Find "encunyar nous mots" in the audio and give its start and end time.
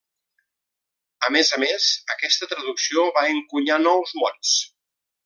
3.37-4.57